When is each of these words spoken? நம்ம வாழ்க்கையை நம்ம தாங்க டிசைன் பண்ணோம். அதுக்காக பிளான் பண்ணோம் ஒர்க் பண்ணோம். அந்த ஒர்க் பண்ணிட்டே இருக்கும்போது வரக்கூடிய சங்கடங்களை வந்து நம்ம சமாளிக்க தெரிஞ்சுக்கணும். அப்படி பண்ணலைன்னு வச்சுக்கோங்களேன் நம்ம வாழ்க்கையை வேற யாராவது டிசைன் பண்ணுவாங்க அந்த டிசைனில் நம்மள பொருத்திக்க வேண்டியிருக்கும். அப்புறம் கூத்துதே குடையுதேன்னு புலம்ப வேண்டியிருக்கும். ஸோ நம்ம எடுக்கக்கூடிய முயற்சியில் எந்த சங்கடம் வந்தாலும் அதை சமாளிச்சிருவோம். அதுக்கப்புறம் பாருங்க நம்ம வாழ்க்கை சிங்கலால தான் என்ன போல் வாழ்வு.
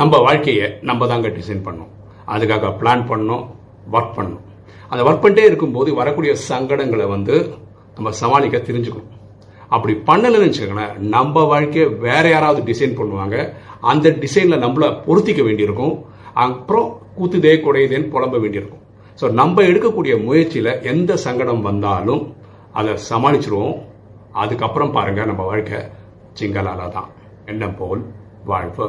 நம்ம 0.00 0.18
வாழ்க்கையை 0.18 0.66
நம்ம 0.88 1.06
தாங்க 1.06 1.28
டிசைன் 1.28 1.64
பண்ணோம். 1.64 1.90
அதுக்காக 2.34 2.68
பிளான் 2.80 3.02
பண்ணோம் 3.10 3.42
ஒர்க் 3.96 4.14
பண்ணோம். 4.18 4.44
அந்த 4.90 5.02
ஒர்க் 5.08 5.24
பண்ணிட்டே 5.24 5.44
இருக்கும்போது 5.50 5.94
வரக்கூடிய 5.94 6.36
சங்கடங்களை 6.48 7.08
வந்து 7.08 7.34
நம்ம 7.96 8.10
சமாளிக்க 8.10 8.58
தெரிஞ்சுக்கணும். 8.58 9.10
அப்படி 9.68 9.92
பண்ணலைன்னு 10.08 10.48
வச்சுக்கோங்களேன் 10.48 10.96
நம்ம 10.96 11.44
வாழ்க்கையை 11.52 11.88
வேற 12.06 12.28
யாராவது 12.28 12.62
டிசைன் 12.70 12.96
பண்ணுவாங்க 13.00 13.36
அந்த 13.80 14.08
டிசைனில் 14.24 14.62
நம்மள 14.64 14.88
பொருத்திக்க 15.06 15.42
வேண்டியிருக்கும். 15.44 15.94
அப்புறம் 16.32 16.88
கூத்துதே 17.18 17.54
குடையுதேன்னு 17.66 18.12
புலம்ப 18.14 18.40
வேண்டியிருக்கும். 18.40 18.82
ஸோ 19.20 19.30
நம்ம 19.30 19.62
எடுக்கக்கூடிய 19.62 20.24
முயற்சியில் 20.24 20.72
எந்த 20.82 21.16
சங்கடம் 21.16 21.60
வந்தாலும் 21.60 22.34
அதை 22.72 22.94
சமாளிச்சிருவோம். 23.10 23.78
அதுக்கப்புறம் 24.32 24.94
பாருங்க 24.98 25.24
நம்ம 25.24 25.42
வாழ்க்கை 25.52 25.80
சிங்கலால 26.40 26.90
தான் 26.98 27.08
என்ன 27.46 27.64
போல் 27.80 28.02
வாழ்வு. 28.44 28.86